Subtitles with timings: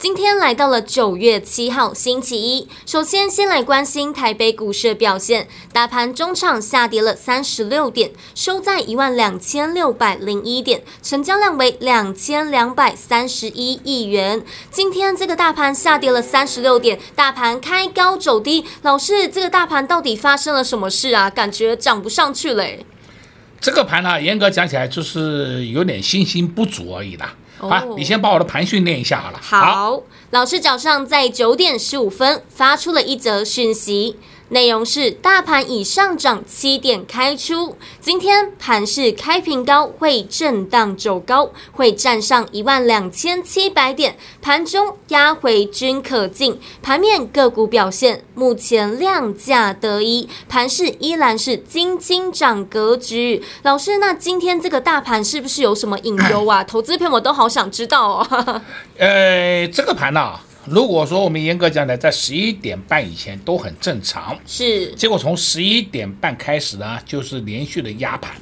[0.00, 14.42] 今天来到了九月七号星期一，首先先来关心台北股市的表现，大盘中场下跌了三十六点，收在一万两千六百零一点，成交量为两千两百三十一亿元。
[14.70, 21.28] 今天这个大盘下跌了三十六点，大盘开高走低，老师，这个大盘到底发生了什么事啊？
[21.28, 22.86] 感觉涨不上去嘞。
[23.60, 27.34] 这个盘呢，严格讲起来就是有点信心不足而已啦。
[27.68, 29.38] 好，你先把我的盘训练一下好了。
[29.42, 34.16] 好，好，老师早上在九点十五分发出了一则讯息。
[34.50, 46.60] 内容是大盘已上涨七点开出，今天盘市开平高，会震荡走高，会站上一万两千七百点，盘中压回均可进。
[46.82, 53.44] 盘面个股表现，目前量价得一，盘市依然是金金涨格局。
[53.62, 56.62] 老师，那今天这个大盘是不是有什么隐忧啊？
[56.66, 58.62] 投资朋友我都好想知道哦。
[58.98, 60.44] 呃，这个盘呢、啊？
[60.70, 64.94] 如果说我们严格讲呢，在十一点半以前都很正常，是。
[64.94, 68.36] 结果从十一点半开始呢，就是连续的压盘，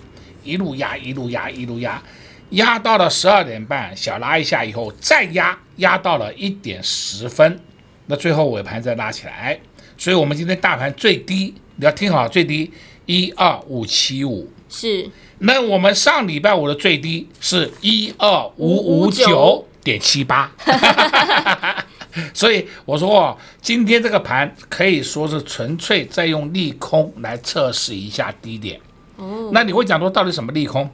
[0.44, 2.02] 一路压，一路压，一路压，
[2.50, 7.58] 压到了十二点半，小拉一下以后再压，压到了一点十分，
[8.04, 9.58] 那最后尾盘再拉起来。
[9.96, 12.70] 所以我们今天大盘最低，你要听好，最低
[13.06, 15.08] 一二五七五，是。
[15.38, 20.52] 那我们上礼拜五的最低是一二五五九点七八。
[22.34, 28.80] 所以我说哦，今天这个盘可以说是纯粹在用利空来测试一下低点。
[29.16, 30.90] 哦，那你会讲说到底什么利空？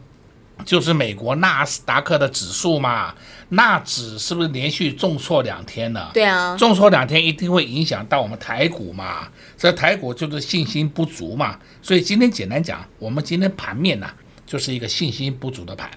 [0.64, 3.12] 就是美国纳斯达克的指数嘛，
[3.48, 6.12] 纳指是不是连续重挫两天了？
[6.14, 9.26] 对啊，重挫两天一定会影响到我们台股嘛。
[9.58, 11.58] 这台股就是信心不足嘛。
[11.82, 14.08] 所以今天简单讲，我们今天盘面呢，
[14.46, 15.90] 就是一个信心不足的盘。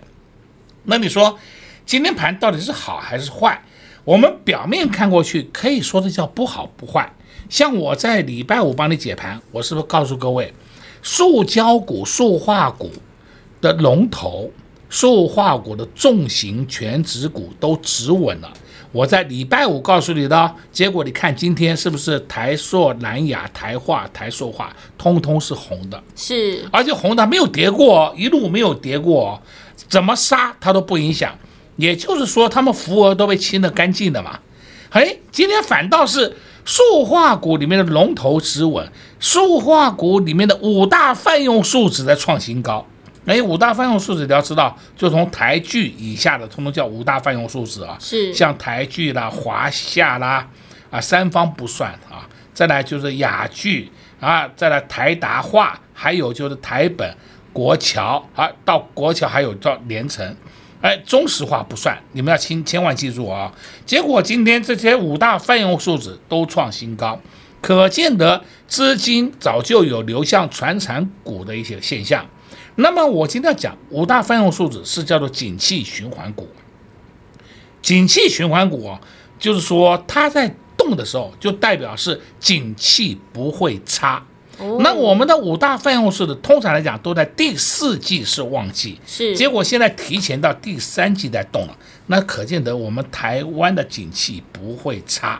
[0.85, 1.37] 那你说
[1.85, 3.61] 今天盘到底是好还是坏？
[4.07, 7.11] 我们表面看过去，可以说的叫不好不坏。
[7.49, 10.53] 像我在礼拜五帮你解盘，我是不是告诉各位，
[11.03, 12.89] 塑胶股、塑化股
[13.59, 14.49] 的龙头、
[14.89, 18.49] 塑化股的重型全值股都止稳了？
[18.93, 26.01] 我在礼拜五告诉你的，结果你看今天是不是台塑、南亚、台化、台塑化，通通是红的？
[26.15, 29.37] 是，而且红的没有跌过，一路没有跌过，
[29.89, 31.37] 怎么杀它都不影响。
[31.77, 34.39] 也就是说，他们浮额都被清得干净的嘛。
[34.89, 38.89] 哎，今天反倒是塑化股里面的龙头止稳，
[39.19, 42.85] 塑化股里面的五大泛用树脂在创新高。
[43.25, 47.97] 哎，五大泛用树脂你要知道，就从台剧以下的，通通叫五大泛用树脂啊。
[47.99, 50.47] 是，像台剧啦、华夏啦，
[50.89, 52.27] 啊，三方不算啊。
[52.53, 57.13] 再来就是雅聚啊，再来台达化，还有就是台本、
[57.51, 60.35] 国桥啊，到国桥还有到连成。
[60.79, 63.51] 哎，中石化不算，你们要千千万记住啊！
[63.85, 67.19] 结果今天这些五大泛用数字都创新高，
[67.61, 72.25] 可见得资金早就有流向传产股的一些现象。
[72.75, 76.47] 那么我今天要讲五大泛用数字是叫做景气循环股，
[77.81, 79.01] 景气循环股啊，
[79.39, 84.23] 就是说它在动的时候，就代表是景气不会差。
[84.79, 95.39] 那我们的五大泛用式的通常来讲都在第四季是旺季，是，结果现在提前到第三季在动了，那可见得我们台湾的景气不会差。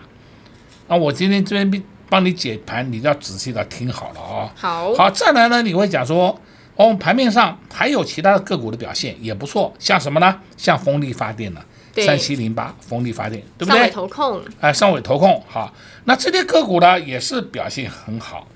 [0.88, 4.50] 那我今天这边帮你解盘，你要仔细的听好了哦。
[4.56, 6.40] 好，好，再来呢，你会讲说，
[6.75, 10.40] 哦，盘面上还有其他的个股的表现也不错，像什么呢？
[10.56, 11.62] 像风力发电的，
[12.06, 13.80] 三七零八风力发电，对不对？
[13.80, 15.74] 上尾投控，哎，上尾投控，好，
[16.06, 18.48] 那这些个股呢也是表现很好。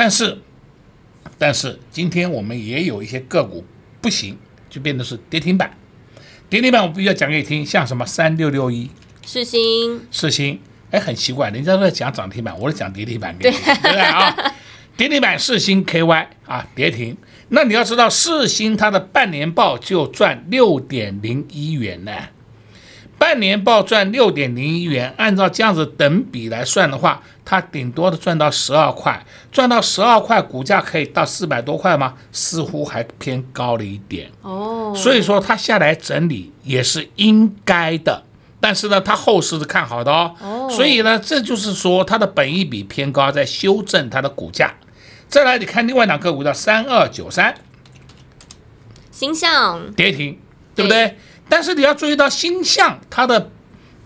[0.00, 0.38] 但是，
[1.36, 3.62] 但是今天我们也有一些个股
[4.00, 4.34] 不行，
[4.70, 5.76] 就变成是跌停板。
[6.48, 8.90] 跌停板我必须要讲给你听，像什么三六六一
[9.26, 10.58] 世星，世星，
[10.90, 14.54] 哎，很奇怪，人家都在讲涨停板，我在讲跌停板给你听，对不对啊？
[14.96, 17.14] 跌停板世星 KY 啊，跌停。
[17.50, 22.12] 那你要知道，世星它的半年报就赚六点零一元呢，
[23.20, 29.22] 半年报赚六点零一元，按照这样子等比来算的话，它顶多的赚到十二块，
[29.52, 32.14] 赚到十二块，股价可以到四百多块吗？
[32.32, 34.94] 似乎还偏高了一点哦。
[34.96, 38.22] 所以说它下来整理也是应该的，
[38.58, 40.34] 但是呢，它后市是看好的哦。
[40.40, 40.70] 哦。
[40.70, 44.72] 所以呢，这就是说它的本益比偏高，在修正它的股价。
[45.28, 47.54] 再来，你看另外两个股叫三二九三，
[49.10, 50.38] 形象跌停，
[50.74, 51.06] 对不对？
[51.06, 51.16] 对
[51.50, 53.50] 但是你要注意到，星象它的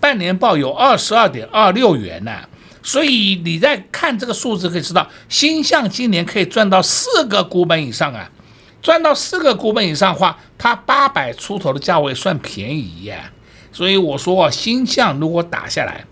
[0.00, 2.32] 半年报有二十二点二六元呢，
[2.82, 8.30] 所以你在看这个数字可以知道，星象今年可以赚到四个股本以上啊，
[8.82, 13.30] 赚到四个股本以上的话，它八百出头的价位算便宜呀。
[13.72, 16.04] 所以我说，星象如果打下来，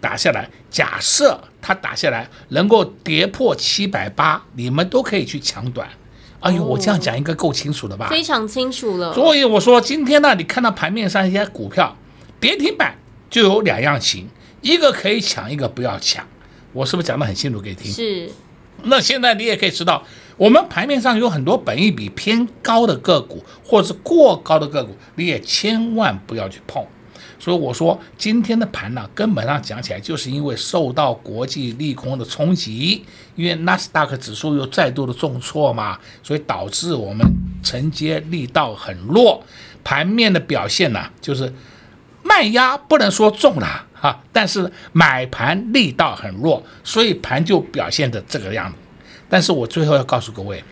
[0.00, 5.88] 打下来，假设它打下来能够跌破七百八，你们都可以去抢短。
[6.40, 8.08] 哎呦，我这样讲应该够清楚了吧？
[8.08, 9.12] 非常清楚了。
[9.12, 11.96] 所以我说今天呢，你看到盘面上一些股票
[12.38, 12.96] 跌停板，
[13.28, 14.28] 就有两样情，
[14.60, 16.24] 一个可以抢，一个不要抢。
[16.72, 17.92] 我是不是讲得很清楚给你听？
[17.92, 18.30] 是。
[18.84, 20.04] 那现在你也可以知道，
[20.36, 26.86] 我们盘面上有很多本益比偏高的个股，或者是过高的个股，你也千万不要去碰。
[27.38, 33.04] 所以我说今天的盘呢，根本上讲起来，就是因为受到国际利空的冲击，
[33.36, 37.26] 因为纳斯达克指数又再度的重挫嘛，所以导致我们
[37.62, 39.42] 承接力道很弱，
[39.84, 41.52] 盘面的表现呢，就是
[42.22, 48.76] 卖压不能说重了哈，但是买盘力道很弱，所以盘就表现的这个样子。
[49.28, 50.62] 但是我最后要告诉各位，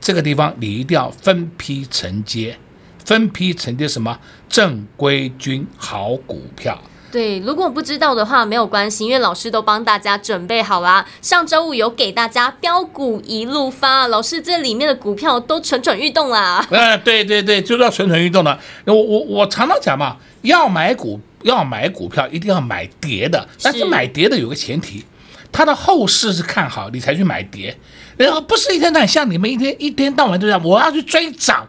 [0.00, 2.56] 这个地方你一定要分批承接。
[3.04, 4.18] 分批承接什么
[4.48, 6.80] 正规军好股票？
[7.10, 11.04] 对，如果不知道的话没有关系，因为老师都帮大家准备好啦。
[11.20, 16.66] 上周五有给大家标股一路发，老师这里面的股票都蠢蠢欲动啦。
[16.70, 18.58] 呃， 对对对，就是要蠢蠢欲动的。
[18.86, 25.04] 我我我常常讲嘛，要买股要买股票一定要买跌的，但是买跌的有个前提，
[25.52, 27.76] 它的后市是看好，你才去买跌，
[28.16, 31.68] 然后不是一天到晚像你们一天一天到晚都这样，我要去追涨。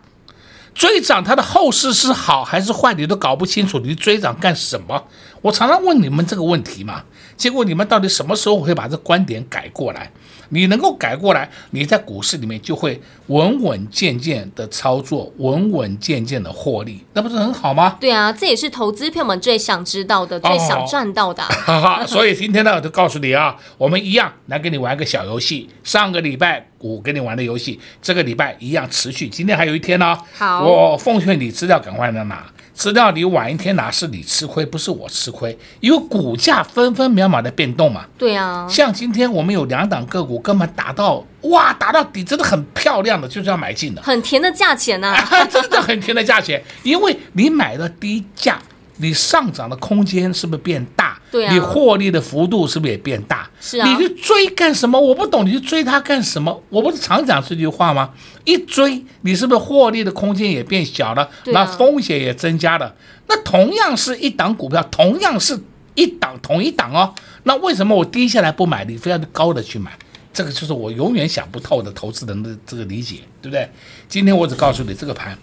[0.74, 5.04] 追涨它的后市是好还是坏，你都搞不清楚，你追涨干什么？
[5.42, 7.04] 我常常问你们这个问题嘛，
[7.38, 10.12] 结果你们到底什么时候会把这观点改过来？
[10.50, 17.98] 你能够改过来，你在股市里面就会稳稳健健的操作，稳稳健健的获利，那不是很好吗？
[18.00, 21.42] 对啊，这也是投资朋友们最想知道的，最想赚到的。
[21.66, 25.70] 哈哈，所以今天呢，我就告诉你啊，我们一样来跟你玩个小游戏。
[25.84, 30.18] 上个礼拜五跟你玩的游戏，这个礼拜一样持续，今天还有一天呢。
[30.34, 32.46] 好，我奉劝你资料赶快来拿。
[32.74, 38.06] 资料你晚一天拿是你吃亏，不是我吃亏，因为股价分分秒秒的变动嘛。
[38.18, 48.60] 对啊，像今天我们有两档个股，根本打到哇，打到底，真的很漂亮的，就是要买进的，很甜的价钱呐、啊， 真的很甜的价钱，因为你买了低价。
[48.98, 51.13] 你上涨的空间是不是变大？
[51.34, 51.52] 对啊。
[51.52, 53.50] 你获利的幅度是不是也变大？
[53.60, 53.88] 是啊。
[53.88, 55.00] 你去追干什么？
[55.00, 56.62] 我不懂，你去追它干什么？
[56.70, 58.12] 我不是常讲这句话吗？
[58.46, 61.28] 一追，你是不是获利的空间也变小了？
[61.46, 62.94] 那、啊、风险也增加了。
[63.28, 65.60] 那同样是一档股票，同样是
[65.96, 67.16] 一档同一档哦。
[67.46, 69.92] 那为什么我低下来不买，你非要高的去买？
[70.32, 73.68] 这个就是我永远想不透的投资人的这个理解，对不对？
[74.08, 75.36] 今天我只告诉你这个盘，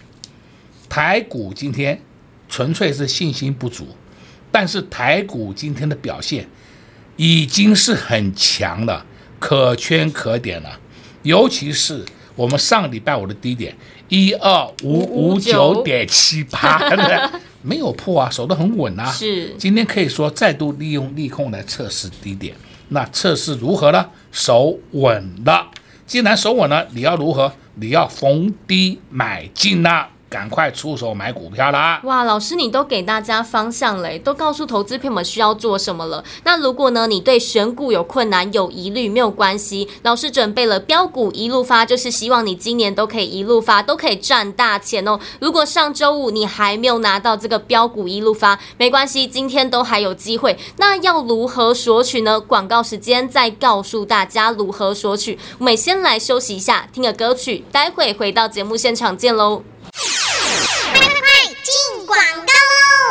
[0.88, 2.00] 台股今天。
[2.52, 3.86] 纯粹是信心不足，
[4.52, 6.48] 但是台股今天的表现
[7.16, 9.04] 已经是很强了，
[9.38, 10.78] 可圈可点了。
[11.22, 13.76] 尤其是我们上礼拜五的低点
[14.08, 17.18] 一二五五九点七八，对不对？
[17.62, 19.04] 没有破啊，守得很稳啊。
[19.10, 22.54] 是，今天可以说再度利用利空来测试低点，
[22.88, 24.06] 那测试如何呢？
[24.32, 25.70] 守稳了。
[26.06, 27.52] 既然守稳了，你要如何？
[27.74, 30.08] 你要逢低买进啊。
[30.30, 32.00] 赶快出手买股票啦！
[32.04, 36.22] 哇，老师，你都给大家方向嘞，都告诉投资朋友们需要做什么了。
[36.44, 45.18] 那如果呢，你对选股有困难、有疑虑，没有关系，老师准备了标股一路发，就是希望你今年都可以一路发，都可以赚大钱哦。
[45.40, 50.56] 如果上周五你还没有拿到这个标股一路发，没关系，今天都还有机会。
[50.76, 52.38] 那要如何索取呢？
[52.38, 55.36] 广告时间再告诉大家如何索取。
[55.58, 59.64] 我们先来休息一下，听个歌曲，待会回到节目现场见喽。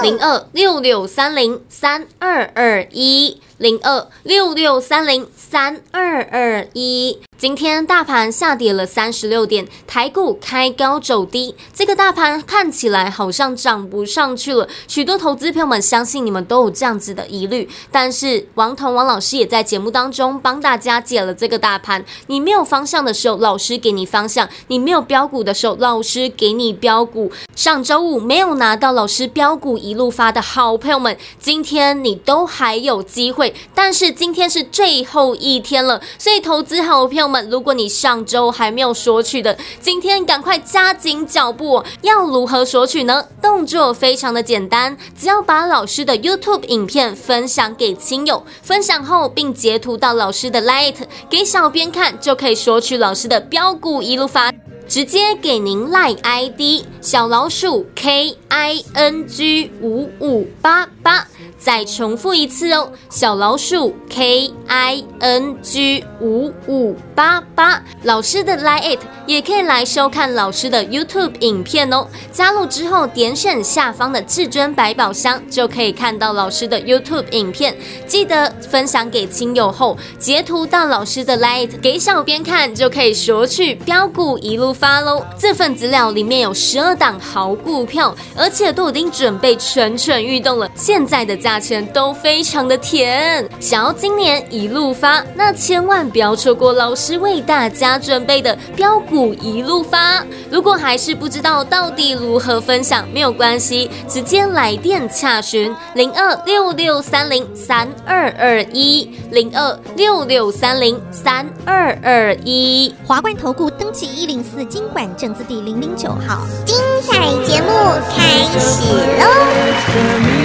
[0.02, 3.42] 零二六六三零三二二一。
[3.60, 7.20] 零二六六三零三二二一。
[7.38, 14.68] 今天大盘下跌了三十六点，台股开高走低，这个大盘看起来好像涨不上去了。
[14.90, 22.04] 许多投资朋友们相信你们都有这样子的疑虑，但是王彤王老师也在节目当中帮大家解了这个大盘。
[22.28, 27.32] 你没有方向的时候，老师给你方向；你没有标股的时候，老师给你标股。
[27.56, 41.84] 上周五没有拿到老师标股一路发的好朋友们，今天你都还有机会，但是今天是最后一天了，所以投资好的朋友们，如果你上周还没有索取的，今天赶快加紧脚步。
[42.02, 43.26] 要如何索取呢？
[43.42, 50.96] 动作非常的简单，只要把老师的 YouTube 影片分享给亲友，分享后并截图到老师的 Light
[51.30, 54.52] 给小编看，就可以索取老师的标股一路发。
[54.88, 61.28] 直接给您 LINE ID 小老鼠 K I N G 五五八八，
[61.60, 67.84] 再重复一次哦，小老鼠 K I N G 五五八八。
[68.04, 72.08] 老师的 LINE it 也可以来收看老师的 YouTube 影片哦。
[72.32, 77.76] 加入之后点选下方的至尊百宝箱，就可以看到老师的 YouTube 影片。
[78.08, 85.26] 记得分享给亲友后，截图到老师的 LINE it 给小编看，就可以索取标股一路发喽！
[85.38, 90.70] 这份资料里面有十二档好股票，而且都已经准备蠢蠢欲动了。
[90.76, 100.24] 现在的价价钱都非常的甜，想要今年一路发，那千万不要错过老师为大家准备的标股一路发。
[100.52, 117.70] 如果还是不知道到底如何分享，没有关系，直接来电洽询零二六六三零三二二一零二六六三零三二二一华冠投顾登记一零四经管证字第零零九号，精彩节目
[118.16, 120.39] 开始喽！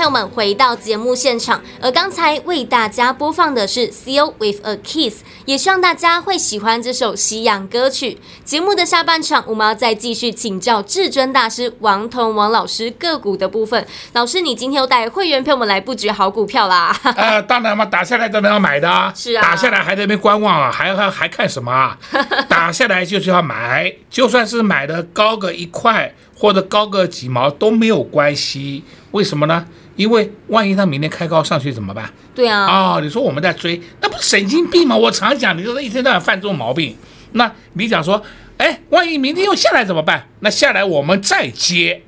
[0.00, 8.18] 朋友们回到节目现场，而刚才为大家播放的是《Seal with a Kiss》，也希望大家会喜欢这首西洋歌曲。
[8.42, 13.86] 节目的下半场，我们要再继续请教至尊大师王彤王老师个股的部分。
[14.14, 16.96] 老师，你今天又带会员朋友们来布局好股票啦？
[17.14, 19.12] 呃，当然嘛，打下来当然要买的啊。
[19.14, 21.98] 是啊，打下来还在那边观望啊，还还还看什么啊？
[22.48, 28.82] 打下来就是要买，就算是买的高个一块或者高个几毛都没有关系。
[29.10, 29.66] 为什么呢？
[29.96, 32.10] 因为万一他明天开高上去怎么办？
[32.34, 34.96] 对啊，啊、哦，你说我们在追，那不是神经病吗？
[34.96, 36.96] 我常讲，你说他一天到晚犯这种毛病。
[37.32, 38.22] 那你讲说，
[38.56, 40.26] 哎，万一明天又下来怎么办？
[40.40, 42.02] 那下来我们再接，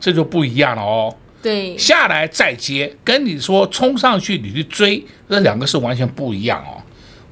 [0.00, 1.14] 这就不一样了哦。
[1.40, 6.82] 对，下来再接，跟你说冲上去你去追，这两个是完全不一样哦。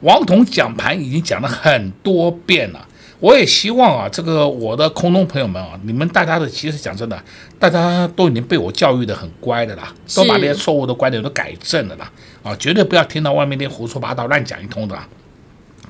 [0.02, 2.86] 王彤讲盘已经讲了很多遍了。
[3.22, 7.22] 我也希望啊，这个我的空中朋友们啊，你们大家的其实讲真的，
[7.56, 12.10] 大家都已经被我教育的很乖的啦，都把那些错误的观点都改正了啦，
[12.42, 15.06] 啊，绝对不要听到外面那胡说八道、乱讲一通的啦，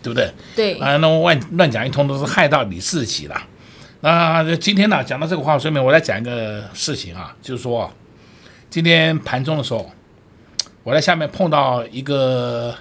[0.02, 0.30] 对不对？
[0.54, 3.42] 对啊，那乱乱讲一通都是害到你自己了。
[4.02, 7.90] 那今天呢，讲到这个话，顺便我来讲一个事情啊，就是说，
[8.68, 9.90] 今天盘中的时候，
[10.82, 12.74] 我在下面碰到一个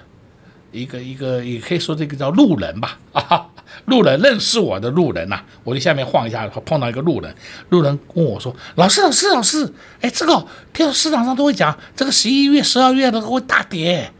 [0.72, 3.46] 一个一个，也可以说这个叫路人吧，啊。
[3.86, 7.34] 路人认识我的路人呐、我就下面晃一下，碰到一个路人，
[7.70, 14.12] 路人问我说：“老师，老师，老师，哎，这个听说市场上都会讲，这个十一月、十二月的会大跌。”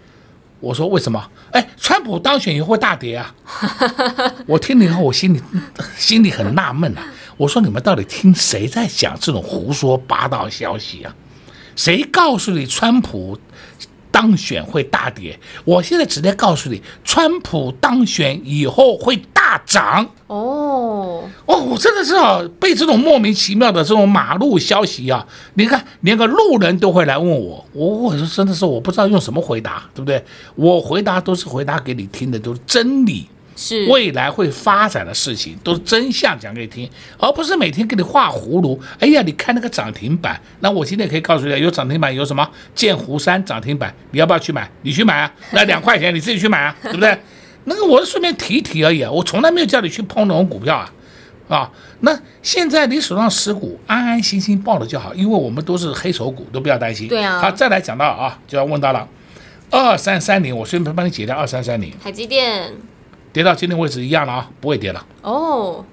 [0.59, 1.31] 我说：“为什么？
[1.53, 3.35] 哎，川普当选以后会大跌啊？”
[4.47, 5.41] 我听了以后，我心里
[5.97, 7.05] 心里很纳闷啊。
[7.37, 11.15] 我说：“你们到底听谁在讲这种胡说八道消息啊？
[11.77, 13.39] 谁告诉你川普？”
[14.13, 19.17] 当选会大跌，我现在直接告诉你，川普当选以后会
[19.53, 20.09] 大大涨。
[20.27, 30.23] 哦哦，我真的是啊，被这种莫名其妙的这种马路消息啊，你看连个路人都会来问我，我我说真的是我不知道用什么回答，对不对？
[30.55, 33.29] 我回答都是回答给你听的，都是真理。
[33.55, 38.81] 是未来会发展的事情，都是真相讲给你听，而不是每天给你画葫芦。
[38.99, 44.69] 哎呀，你看那个涨停板，那我今天可以告诉你，有涨停板，有什么剑湖山涨停板，你要不要去买？
[44.81, 47.17] 你去买啊，那两块钱你自己去买啊，对不对？
[47.65, 50.93] 那个我是顺便提一提而已啊，我从来没有叫你去碰那种股票啊，
[51.49, 57.09] 啊，那现在你手上持股，安安心心抱着就好，因为我们都是黑手股，都不要担心。
[57.09, 57.41] 对啊。
[57.41, 59.07] 好，再来讲到啊，就要问到了
[59.71, 62.73] 二三三零，我顺便帮你解掉二三三零，台积电。
[63.33, 65.07] 跌到今天位置一样了啊，不会跌了。
[65.23, 65.85] 哦，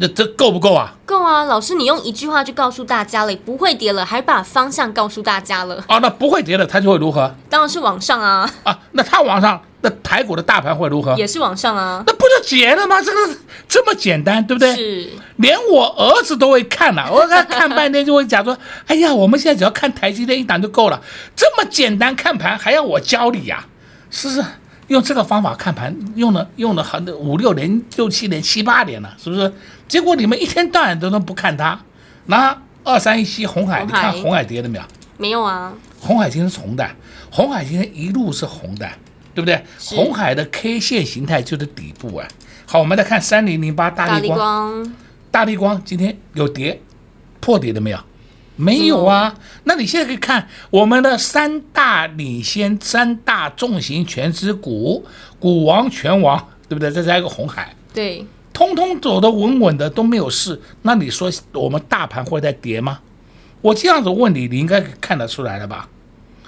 [0.00, 0.94] 那这够不够啊？
[1.04, 1.44] 够啊！
[1.44, 5.82] 老师，你用一句话就告诉大家了，不会跌了，还把方向告诉大家了。
[5.88, 7.34] 啊，那不会跌了，它就会如何？
[7.50, 8.48] 当然是往上啊。
[8.62, 11.16] 啊，那它往上，那台股的大盘会如何？
[11.16, 12.04] 也是往上啊。
[12.06, 13.02] 那不就结了吗？
[13.02, 13.36] 这个
[13.68, 14.74] 这么简单，对不对？
[14.76, 15.10] 是。
[15.38, 21.00] 连我儿子都会看了，我看看半天就会讲说：“哎呀，我们现在只要看台积电一档就够了。”
[21.34, 23.64] 这么简单看盘还要我教你呀？
[24.10, 24.44] 是不是？
[24.88, 29.52] 用这个方法看盘，用了用了很多五六年、六七年、七八年了，是不是？
[29.86, 31.78] 结果你们一天到晚都能不看它。
[32.26, 34.84] 那二三一七红海，你看红海跌了没有？
[35.16, 35.72] 没有啊。
[36.00, 36.88] 红海今天是红的，
[37.30, 38.88] 红海今天一路是红的，
[39.34, 39.62] 对不对？
[39.78, 42.26] 红海的 K 线形态就是底部啊。
[42.66, 44.94] 好，我们再看三零零八大立光，
[45.30, 46.80] 大立光今天有跌，
[47.40, 47.98] 破底了没有？
[48.60, 55.06] 没有啊，那你现在可以看我们的三大领先、三大重型权值股，
[55.38, 56.90] 股王、全王，对不对？
[56.90, 60.60] 再加一个红海，对，通通走得稳稳的，都没有事。
[60.82, 62.98] 那你说我们大盘会在跌吗？
[63.60, 65.88] 我这样子问你，你应该看得出来了吧？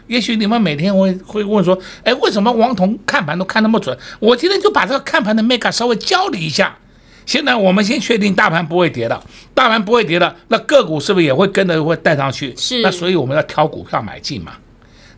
[0.08, 3.96] 也许你们每天会会问说，哎，为什么王彤看盘都看那么准？
[4.18, 6.76] 我今天就把这个看盘的 mega 稍微教你一下。
[7.30, 9.22] 现在我们先确定大盘不会跌的，
[9.54, 12.52] 大盘不会跌的，那个股是不是也会跟着会带上去？
[12.56, 12.82] 是。
[12.82, 14.54] 那所以我们要挑股票买进嘛。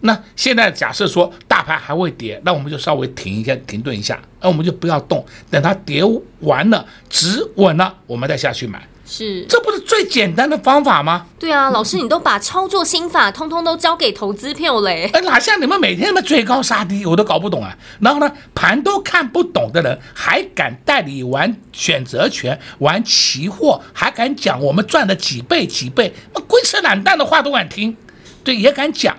[0.00, 6.02] 那现在假设说大盘还会跌，那我们就稍微停一下，停顿一下，那我们就不要动，等它跌
[6.40, 8.86] 完了止稳了，我们再下去买。
[9.12, 11.26] 是，这不是最简单的方法吗？
[11.38, 15.10] 对啊，老师，你都把操作心法通通都交给投资票嘞。
[15.12, 17.76] 哎，哪像你们每天那么追高杀低，我都搞不懂啊。
[18.00, 27.94] 然后呢，盘都看不懂的人，还敢带你玩选择权、玩期货，还敢讲我们赚了几倍几倍，那龟扯懒蛋的话都敢听，
[28.42, 29.14] 对，也敢讲，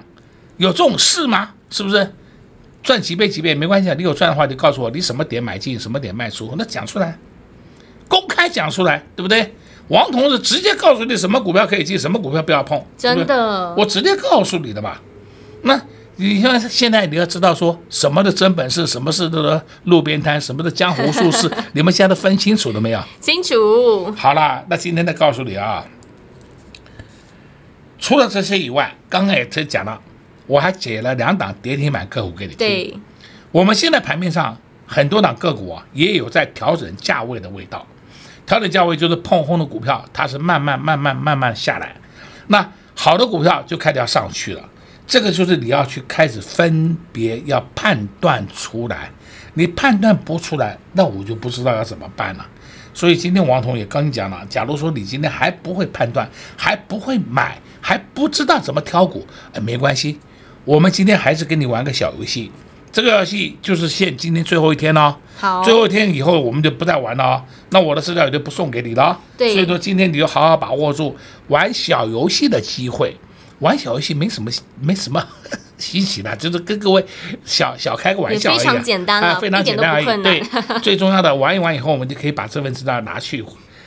[0.57, 1.51] 有这种事吗？
[1.69, 2.15] 是不是？
[2.81, 7.19] 赚几倍几倍没关系啊，你有赚的话，你告诉我你什么点买进，什么点卖出，那讲出来，
[8.07, 9.53] 公开讲出来，对不对？
[9.89, 15.01] 王同志直接告诉你什么股票可以进，什么股票不要碰，真的，我直接告诉你的吧。
[15.63, 15.79] 那
[16.15, 23.03] 你像现在你要知道说什么的真本事，什么是这个路边摊，什么的江湖术士， 你们现在都分清楚了没有？
[23.19, 24.11] 清楚。
[24.15, 25.85] 好了，那今天再告诉你啊，
[27.99, 29.99] 除了这些以外，刚刚也才讲了，
[30.47, 32.57] 我还解了两档跌停板个股给你听。
[32.59, 32.97] 对，
[33.51, 37.85] 我们现在盘面上很多档个股啊，也有在调整价位的味道。
[38.45, 41.95] 调整价位就是碰红的股票，它是慢慢慢慢慢慢下来，
[42.47, 44.69] 那好的股票就开始要上去了。
[45.05, 49.11] 这个就是你要去开始分别要判断出来，
[49.53, 52.45] 你判断不出来，那我就不知道要怎么办了。
[52.93, 59.25] 所以今天王彤也跟你讲了，假如说你今天还不会判断，还不会买，还不知道怎么挑股，
[59.61, 60.19] 没关系，
[60.63, 62.51] 我们今天还是跟你玩个小游戏。
[62.93, 67.43] 这个游戏就是限今天最后一天哦，好，最后一天以后我们就不再玩了哦。
[67.71, 69.19] 那我的资料也就不送给你了。
[69.35, 73.17] 对，所以说今天你就好好把握住玩小游戏的机会。
[73.59, 75.25] 玩小游戏没什么没什么
[75.79, 77.03] 稀奇的，就是跟各位
[77.43, 80.05] 小小开个玩笑而已，非常简单啊，非常简单而已。
[80.21, 80.43] 对，
[80.83, 83.43] 最重要的玩一玩以后，我们就可以把这份资料拿去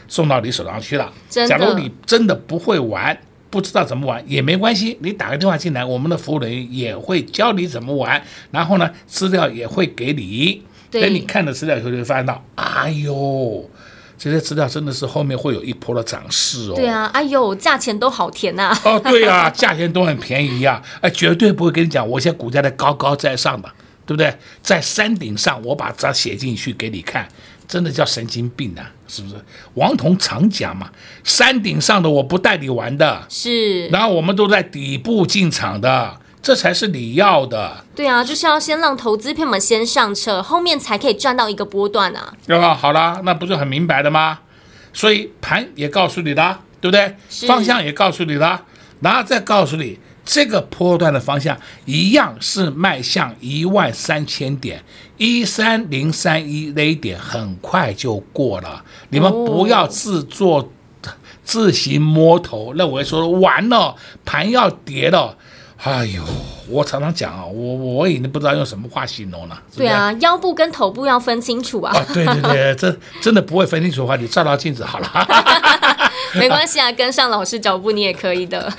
[0.09, 1.13] 送到你手上去了。
[1.29, 3.17] 假如你真的不会玩。
[3.49, 10.63] 不知道怎么玩也没关系，你打个电话进来，我们的服务人员也会教你怎么玩，然后呢，资料也会给你。
[10.91, 13.69] 等你看了资料以后，就会发现到，哎呦，
[14.17, 16.75] 这些资料真的是后面会有一波的涨势哦。
[16.75, 18.81] 对啊，哎呦，价钱都好甜呐、啊。
[18.85, 23.69] 哦，对啊，价钱都很便宜呀、啊， 哎，绝对不会跟你讲，我现在股价在高高在上的，
[24.07, 24.35] 对不对？
[24.63, 27.29] 在山顶上，我把它写进去给你看。
[27.69, 29.35] 真的叫神经病啊，是不是？
[29.75, 30.91] 王彤常讲嘛，
[31.25, 33.89] 山顶上的我不带你玩的，是。
[33.89, 37.85] 然后我们都在底部进场的，这才是你要的。
[37.95, 42.33] 对啊，就是要先让投资朋友们先上车，后面才可以赚到一个波段啊。
[42.47, 42.75] 对吧？
[42.75, 44.41] 好啦，那不是很明白的吗？
[44.93, 47.17] 所以盘也告诉你啦，对不对？
[47.47, 48.63] 方向也告诉你啦，
[49.01, 54.85] 然后再告诉你这个波段的方向一样是迈向一万三千点，
[55.17, 60.73] 一三零三一那一点很快就过了，你们不要自作
[61.45, 65.39] 自行摸头，认为说完了盘要跌了。
[65.79, 66.23] 哎呦，
[66.69, 69.63] 我常常讲啊，我我已经不知道用什么话形容了。
[69.77, 71.95] 对啊，腰部跟头部要分清楚啊。
[71.95, 75.09] 啊，对对对，这真的不会分清楚的话，你照照镜子好了。
[76.41, 78.73] 没关系啊，跟上老师脚步你也可以的。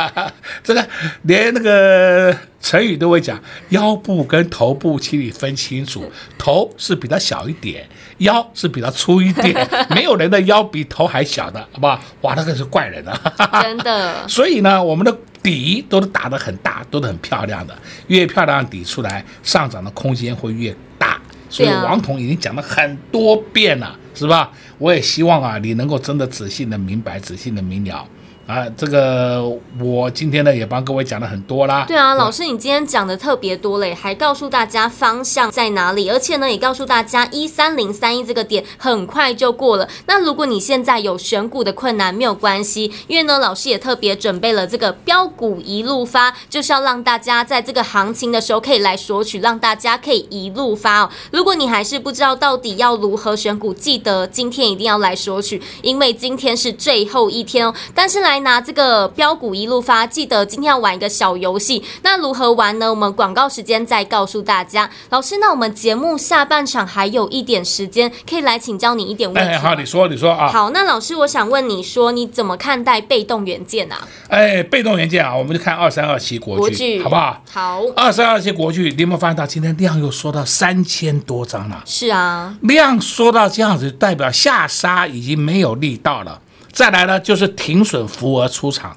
[0.64, 0.86] 这个
[1.22, 3.40] 连那个成语都会讲，
[3.70, 7.86] 腰部跟头部，请你分清楚，头是比较小一点，
[8.18, 12.00] 腰是比较粗一点， 没有人的腰比头还小的，好不好？
[12.22, 13.62] 哇，那个是怪人啊！
[13.62, 14.28] 真的。
[14.28, 15.16] 所以呢，我们的。
[15.44, 21.20] 底都是打得很大，都是很漂亮的，越漂亮底出来，上涨的空间会越大。
[21.50, 24.50] 所以王彤已经讲了很多遍了，是吧？
[24.78, 28.06] 我也希望啊，你能够真的仔细的明白，仔细的明了。
[28.46, 29.42] 啊，这个
[29.80, 31.86] 我今天呢也帮各位讲了很多啦。
[31.88, 39.88] 对啊，老师，你今天讲的特别多嘞，还告诉大家方向在哪里，而且呢也告诉大家一三零三一这个点很快就过了。
[40.06, 51.10] 那如果你现在有选股的困难，没有关系，因为呢老师也特别准备了这个标股一路发，就是要让大家在这个行情的时候可以来索取，让大家可以一路发哦。
[51.30, 57.74] 如果你还是不知道到底要如何选股，记得今天一定要来索取，因为今天是最后一天哦。
[57.94, 58.33] 但是来。
[58.34, 61.84] 来拿这个标股一路发，记得今天要玩一个小游戏。
[62.02, 62.90] 那如何玩呢？
[62.90, 64.90] 我们广告时间再告诉大家。
[65.10, 69.50] 老师，那我们节目下半场还有一点时间，可以来请教你一点问题。
[69.50, 70.48] 哎，好，你说，你说啊。
[70.48, 74.08] 好，那老师，我想问你说，你怎么看待被动元件啊？
[74.28, 77.40] 哎，被动元件啊，我们就看二三二七国巨，好不好？
[77.48, 81.80] 好，二三二七国巨，你有没有发现到今天量又缩到三千多张了？
[81.86, 86.40] 是啊，量缩到这样子，代表下杀已经没有力道了。
[86.74, 88.96] 再来呢，就是停损浮额出场，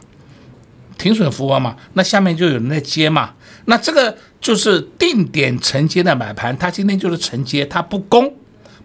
[0.98, 3.36] 停损浮额嘛，那下面就有人在接嘛，
[3.66, 8.34] 那这个就是定点承接的买盘，它今天就是承接，它不攻，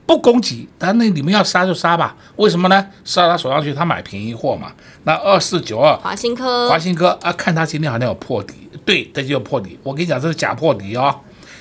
[0.05, 2.87] 不攻击，但那你们要杀就杀吧，为什么呢？
[3.03, 4.71] 杀他手上去，他买便宜货嘛。
[5.05, 8.53] 那二四九二华新科，华新科啊，看他今天好像有破底，
[8.85, 9.79] 对，这就有破底。
[9.83, 11.19] 我跟你讲，这是假破底哦，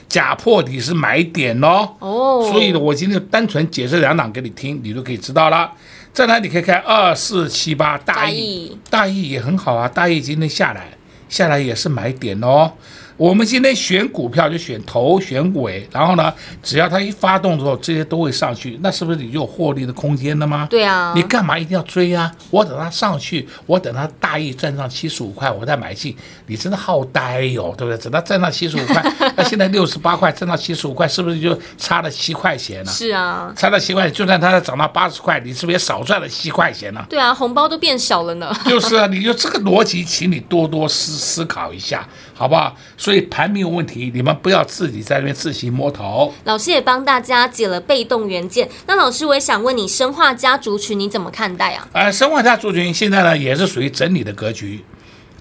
[0.09, 1.87] 假破底是买点哦。
[1.99, 5.71] 哦，所以呢，我今天单纯解释两档给你听，你就可以知道了。
[6.13, 9.87] 再来，你可以看二四七八大益，大益也很好啊。
[9.87, 10.89] 大益今天下来，
[11.29, 12.73] 下来也是买点哦。
[13.21, 20.65] 我们今天选股票就选头选尾，然后呢，只要它一发动之后，这些都会上去，那是不是你就有获利的空间了吗？
[20.67, 22.31] 对啊，你干嘛一定要追啊？
[22.49, 26.17] 我等它上去，我等它大意赚上七十五块，我再买进。
[26.47, 28.03] 你真的好呆哟、哦，对不对？
[28.03, 29.05] 等它赚到七十五块，
[29.37, 32.91] 那现在六十八块，赚到七十五块，是不是就差了七块钱呢？
[32.91, 37.05] 是啊，差了七块钱，就算它涨到八十块，你是不是也少赚了七块钱呢？
[37.07, 38.51] 对啊，红包都变小了呢。
[38.65, 42.03] 就是啊，你就这个逻辑，请你多多思思考一下，
[42.33, 42.75] 好不好？
[42.97, 46.33] 所以盘没有问题，你们不要自己在那边自行摸头。
[46.45, 48.69] 老师也帮大家解了被动元件。
[48.85, 51.87] 那老师，我也想问你，生化家族群你怎么看待啊？
[51.91, 54.85] 呃，生化家族群现在呢也是属于整理的格局，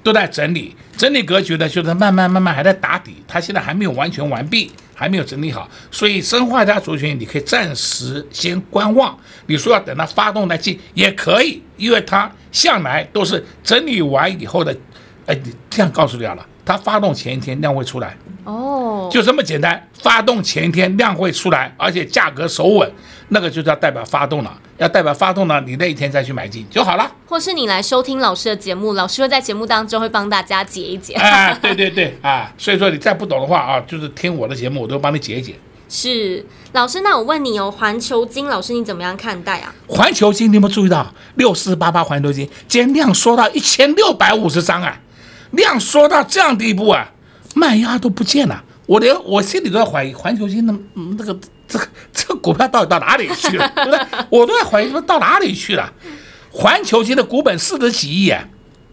[0.03, 0.75] 都在整理。
[0.97, 5.69] 整理格局呢就是慢慢慢慢还在打底，它现在还没有完全完毕，还没有整理好。
[5.91, 9.17] 所以生化家族群你可以暂时先观望。
[9.47, 14.77] 你说要等它发动来进也可以，因为它向来都是整理完以后的。
[15.27, 16.47] 哎，你这样告诉你好了。
[16.65, 19.89] 它发动前一天量会出来哦，就这么简单。
[20.03, 22.91] 发动前一天量会出来，而且价格守稳，
[23.29, 24.59] 那个就叫代表发动了。
[24.79, 27.11] 要代表发动了，你那一天再去买进就好了。
[27.27, 31.13] 或是你来收听老师的节目，老师会在节目当中会帮大家解一解。
[31.21, 35.55] 啊，对对对啊，所以说你再不懂的话啊，就是听我的节目，我都帮你解一解。
[35.91, 39.75] 是老师，那我问你哦，环球金老师你怎么样看待啊？
[39.87, 44.99] 环球金，你有没有注意到六四八八环球金今天量缩到一千六百五十张啊？
[45.53, 47.11] 量缩到这样地步啊，
[47.55, 50.75] 卖压都不见了，我连我心里都在怀疑环球金的
[51.17, 54.01] 那个这个这个股票到底到哪里去了，对 不对？
[54.31, 55.93] 我都在怀疑说到哪里去了。
[56.53, 58.49] 环球金的股本四十几亿啊，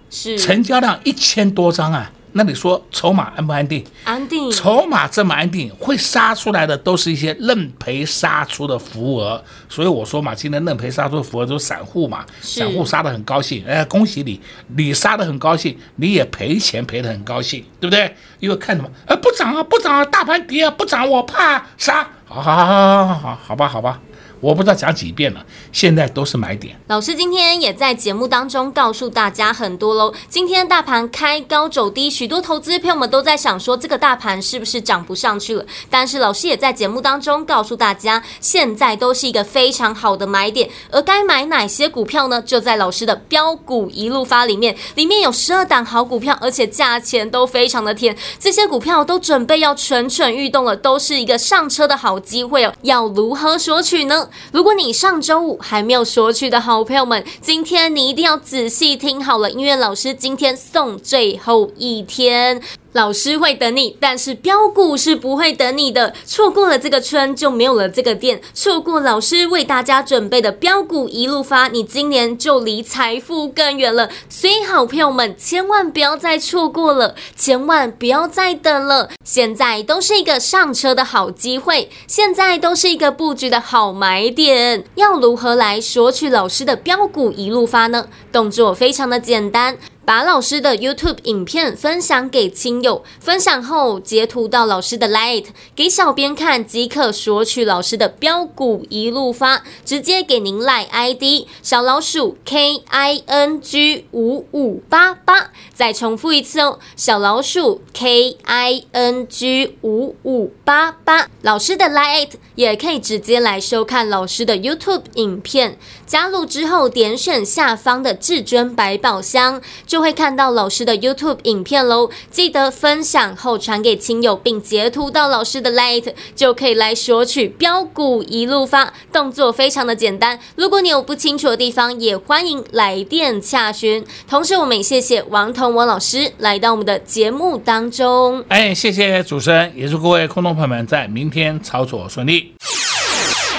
[0.09, 2.11] 是成交量一千多张啊。
[2.37, 3.83] 那你说筹码安不安定？
[4.05, 4.49] 安定。
[4.51, 9.43] 筹码这么安定，会杀出来的都是一些认赔杀出的浮额。
[9.67, 14.39] 所以我说嘛，今天认赔杀出的浮额都是散户嘛，散户杀的很高兴，哎，恭喜你，
[14.75, 18.15] 你杀的很高兴，你也赔钱赔的很高兴，对不对？
[18.39, 18.89] 因为看什么？
[19.07, 22.07] 哎，不涨啊，不涨啊，大盘跌啊，不涨，我怕杀。
[22.25, 23.99] 好好好好好好，好吧好吧。
[24.39, 26.79] 我不知道讲几遍了，现在都是买点。
[26.87, 30.13] 老师今天也在节目当中告诉大家很多喽。
[30.29, 35.65] 今天大盘开高走低，许多投资朋友们都在想说，这个大盘是不是涨不上去了？
[35.89, 40.69] 但是老师也在节目当中告诉大家，现在都是一个非常好的买点。
[40.91, 42.41] 而该买哪些股票呢？
[42.41, 48.15] 就在老师的标股一路发里面，里面有十二档好股票，而且价钱都非常的甜。
[48.39, 52.73] 这些股票都准备要蠢蠢欲动了，都是一个上车的好机会哦。
[52.83, 54.26] 要如何索取呢？
[54.51, 62.61] 如果你上周五还没有索取的好朋友们，今天你一定要仔细听好了，音乐老师今天送最后一天。
[62.97, 66.15] 老师会等你，但是标股是不会等你的。
[66.25, 74.09] 错过了这个村，就没有了这个店；错过老师为大家准备的标股一路发，你今年就离财富更远了。
[74.27, 79.09] 所以，好朋友们，千万不要再错过了，千万不要再等了。
[79.23, 84.83] 现在都是一个上车的好机会，现在都是一个布局的好买点。
[84.95, 88.07] 要如何来索取老师的标股一路发呢？
[88.31, 89.77] 动作非常的简单。
[90.07, 109.77] 把老师的 YouTube 影片分享给亲友，分享后截图到老师的 Light 给小编看，即可索取老师的标股一路发，直接给您赖 ID 小老鼠 K I N G 五五八八，再重复一次哦，小老鼠 K I N G
[109.83, 120.01] 五五八八，老师的 Light 也可以直接来收看老师的 YouTube 影片，加入之后点选下方的至尊百宝箱就。
[120.07, 128.93] 会看到老师的 YouTube 影片喽，记得分享后传给亲友，并截图到老师的 Light，就可以来索取标股一路发。
[129.11, 134.05] 动作非常的简单，如果你有不清楚的地方，也欢迎来电洽询。
[134.29, 138.43] 同时，我们也谢谢王彤王老师来到我们的节目当中。
[138.49, 142.53] 哎，谢谢主持人，也祝各位空洞朋友们在明天操作顺利。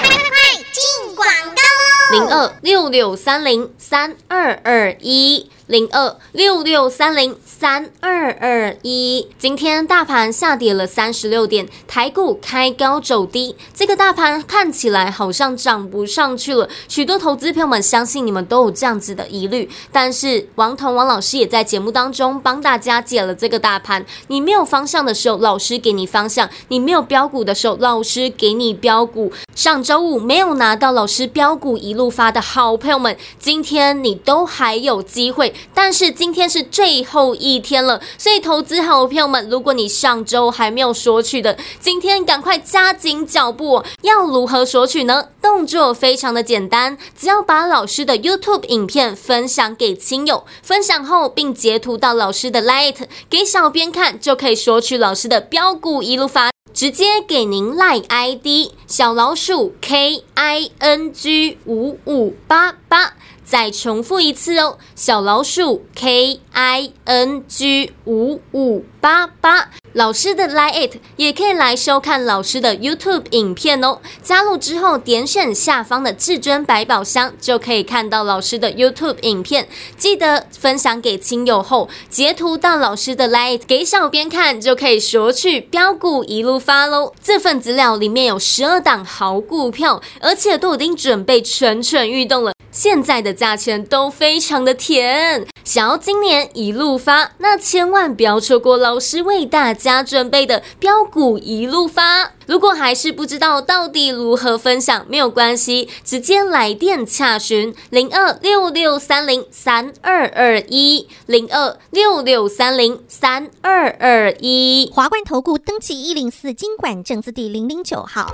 [0.01, 2.19] 快快快，进广告喽！
[2.19, 5.49] 零二六六三零三二二一。
[5.67, 16.69] 零二六六三零三二二一，今天大盘下跌了三十六点，台股开高走低，这个大盘看起来好像涨不上去了。
[16.87, 24.05] 许多投资朋友们相信你们都有这样子的疑虑，但是王彤王老师也在节目当中帮大家解了这个大盘。
[24.27, 29.33] 你没有方向的时候，老师给你方向；你没有标股的时候，老师给你标股。
[29.53, 35.53] 上周五没有拿到老师标股一路发的好朋友们，今天你都还有机会。
[35.73, 43.83] 但是今天是最后一一天了，所以投资好的朋友们，如果你上周还没有索取的，今天赶快加紧脚步。
[44.03, 45.29] 要如何索取呢？
[45.41, 52.97] 动作非常的简单，只要把老师的 YouTube 影片分享给亲友，分享后并截图到老师的 Light
[53.29, 56.49] 给小编看，就可以索取老师的标股一路发。
[56.71, 63.15] 直接给您 Line ID 小老鼠 K I N G 五五八八，
[63.49, 69.71] 再重复一次哦，小老鼠 K I N G 五五八八。
[69.93, 73.97] 老师的 Line 也可以来收看老师的 YouTube 影片哦。
[74.21, 79.67] 加入之后，点选下方的至尊百宝箱，就可以看到老师的 YouTube 影片。
[79.97, 87.15] 记得分享给亲友后，截图到老师的 Line 给小编看，就可以索取标股一路发喽。
[87.19, 92.53] 这份资料里面有十二档好股票，而且都已经准备蠢蠢欲动了。
[92.71, 102.33] 现在的价钱都非常的甜，想要今年一路发，那千万不要错过老师为大家准备的标股一路发。
[102.45, 114.91] 如果还是不知道到底如何分享，没有关系，直接来电洽询零二六六三零三二二一零二六六三零三二二一。
[114.93, 118.33] 华冠投顾登记一零四金管证字第零零九号。